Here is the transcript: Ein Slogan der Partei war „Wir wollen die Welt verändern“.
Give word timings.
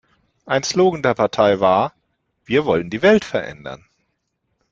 Ein 0.47 0.63
Slogan 0.63 1.03
der 1.03 1.13
Partei 1.13 1.59
war 1.59 1.93
„Wir 2.43 2.65
wollen 2.65 2.89
die 2.89 3.03
Welt 3.03 3.23
verändern“. 3.23 3.85